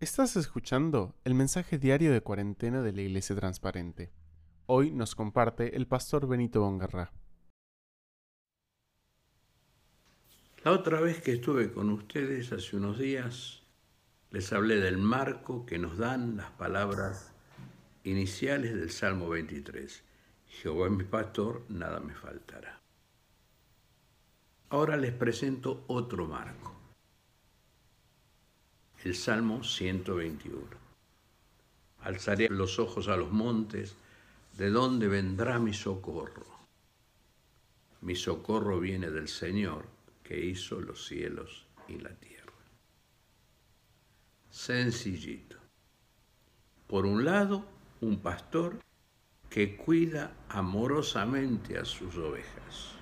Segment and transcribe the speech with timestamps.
[0.00, 4.10] Estás escuchando el mensaje diario de cuarentena de la Iglesia Transparente.
[4.64, 7.12] Hoy nos comparte el pastor Benito Bongarra.
[10.64, 13.60] La otra vez que estuve con ustedes hace unos días,
[14.30, 17.34] les hablé del marco que nos dan las palabras
[18.02, 20.02] iniciales del Salmo 23.
[20.48, 22.80] Jehová es mi pastor, nada me faltará.
[24.70, 26.79] Ahora les presento otro marco
[29.04, 30.60] el Salmo 121.
[32.00, 33.96] Alzaré los ojos a los montes,
[34.58, 36.44] ¿de dónde vendrá mi socorro?
[38.02, 39.86] Mi socorro viene del Señor,
[40.22, 42.52] que hizo los cielos y la tierra.
[44.50, 45.56] Sencillito.
[46.86, 47.64] Por un lado,
[48.02, 48.80] un pastor
[49.48, 52.92] que cuida amorosamente a sus ovejas.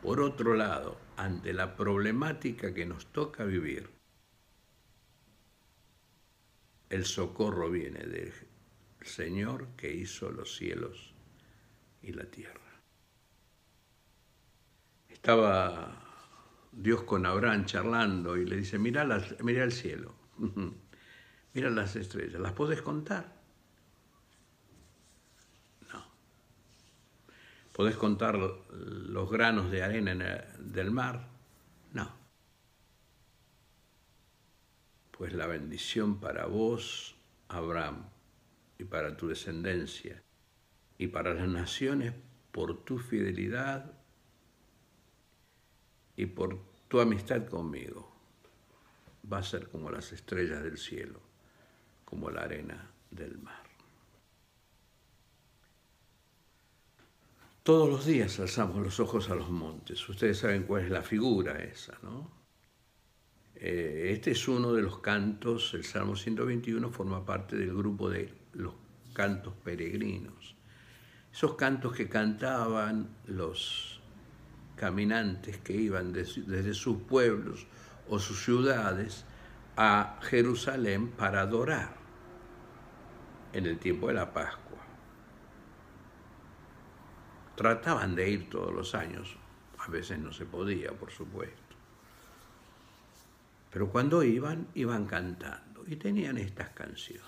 [0.00, 3.97] Por otro lado, ante la problemática que nos toca vivir,
[6.90, 8.32] el socorro viene del
[9.02, 11.14] Señor que hizo los cielos
[12.02, 12.60] y la tierra.
[15.08, 16.08] Estaba
[16.72, 19.04] Dios con Abraham charlando y le dice, mira,
[19.42, 20.14] mira el cielo,
[21.54, 23.36] mira las estrellas, ¿las puedes contar?
[25.92, 26.04] No.
[27.72, 30.14] ¿Podés contar los granos de arena
[30.58, 31.28] del mar?
[31.92, 32.12] No.
[35.18, 37.16] Pues la bendición para vos,
[37.48, 38.08] Abraham,
[38.78, 40.22] y para tu descendencia,
[40.96, 42.14] y para las naciones
[42.52, 43.92] por tu fidelidad
[46.14, 48.16] y por tu amistad conmigo,
[49.30, 51.20] va a ser como las estrellas del cielo,
[52.04, 53.66] como la arena del mar.
[57.64, 60.08] Todos los días alzamos los ojos a los montes.
[60.08, 62.37] Ustedes saben cuál es la figura esa, ¿no?
[63.60, 68.32] Eh, este es uno de los cantos, el Salmo 121 forma parte del grupo de
[68.52, 68.74] los
[69.12, 70.54] cantos peregrinos.
[71.32, 74.00] Esos cantos que cantaban los
[74.76, 77.66] caminantes que iban desde sus pueblos
[78.08, 79.24] o sus ciudades
[79.76, 81.96] a Jerusalén para adorar
[83.52, 84.78] en el tiempo de la Pascua.
[87.56, 89.36] Trataban de ir todos los años,
[89.78, 91.57] a veces no se podía, por supuesto.
[93.70, 97.24] Pero cuando iban, iban cantando y tenían estas canciones.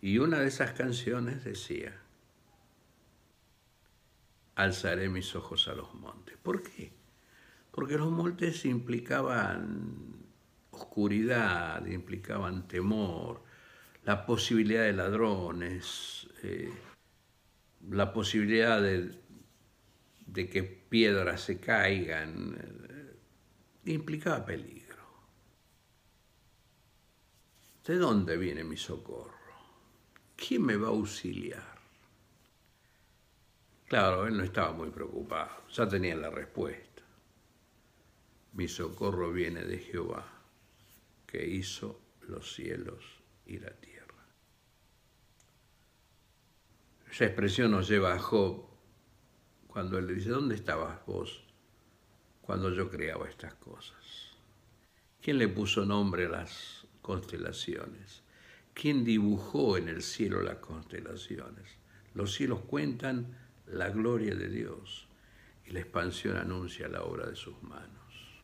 [0.00, 1.92] Y una de esas canciones decía,
[4.54, 6.36] alzaré mis ojos a los montes.
[6.42, 6.92] ¿Por qué?
[7.70, 10.26] Porque los montes implicaban
[10.70, 13.42] oscuridad, implicaban temor,
[14.04, 16.72] la posibilidad de ladrones, eh,
[17.90, 19.18] la posibilidad de,
[20.36, 25.02] de que piedras se caigan, eh, implicaba peligro.
[27.86, 29.32] ¿De dónde viene mi socorro?
[30.36, 31.78] ¿Quién me va a auxiliar?
[33.86, 37.02] Claro, él no estaba muy preocupado, ya tenía la respuesta.
[38.52, 40.26] Mi socorro viene de Jehová,
[41.26, 41.98] que hizo
[42.28, 43.02] los cielos
[43.46, 44.26] y la tierra.
[47.10, 48.75] Esa expresión nos lleva a Job
[49.76, 51.44] cuando él le dice, ¿dónde estabas vos
[52.40, 54.30] cuando yo creaba estas cosas?
[55.20, 58.22] ¿Quién le puso nombre a las constelaciones?
[58.72, 61.76] ¿Quién dibujó en el cielo las constelaciones?
[62.14, 63.36] Los cielos cuentan
[63.66, 65.08] la gloria de Dios
[65.66, 68.42] y la expansión anuncia la obra de sus manos.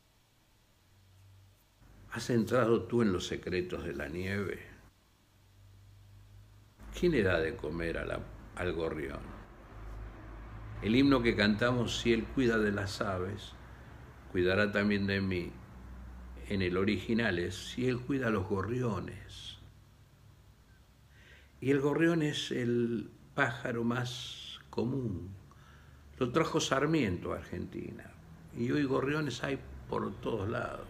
[2.10, 4.66] ¿Has entrado tú en los secretos de la nieve?
[7.00, 9.41] ¿Quién le da de comer al gorrión?
[10.82, 13.52] El himno que cantamos, si Él cuida de las aves,
[14.32, 15.52] cuidará también de mí.
[16.48, 19.58] En el original es, si Él cuida a los gorriones.
[21.60, 25.30] Y el gorrión es el pájaro más común.
[26.18, 28.10] Lo trajo Sarmiento a Argentina.
[28.58, 30.88] Y hoy gorriones hay por todos lados.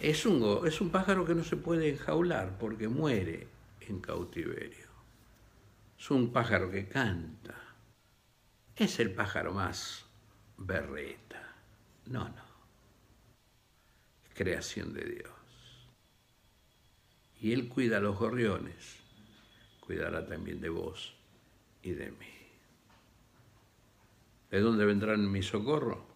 [0.00, 3.46] Es un, es un pájaro que no se puede enjaular porque muere
[3.80, 4.88] en cautiverio.
[5.96, 7.69] Es un pájaro que canta
[8.76, 10.04] es el pájaro más
[10.56, 11.54] berreta.
[12.06, 12.44] No, no.
[14.24, 15.30] Es creación de Dios.
[17.40, 18.96] Y Él cuida a los gorriones,
[19.80, 21.14] cuidará también de vos
[21.82, 22.40] y de mí.
[24.50, 26.06] ¿De dónde vendrán mi socorro?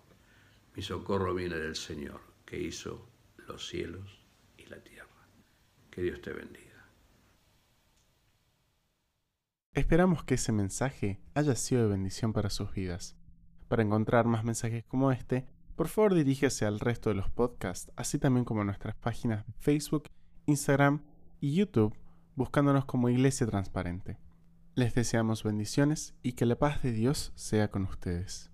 [0.75, 3.09] Mi socorro viene del Señor, que hizo
[3.47, 4.19] los cielos
[4.59, 5.09] y la tierra.
[5.91, 6.64] Que Dios te bendiga.
[9.75, 13.17] Esperamos que ese mensaje haya sido de bendición para sus vidas.
[13.67, 18.21] Para encontrar más mensajes como este, por favor dirígese al resto de los podcasts, así
[18.21, 20.05] también como a nuestras páginas de Facebook,
[20.47, 21.03] Instagram
[21.41, 21.93] y YouTube,
[22.37, 24.17] buscándonos como Iglesia Transparente.
[24.77, 28.54] Les deseamos bendiciones y que la paz de Dios sea con ustedes.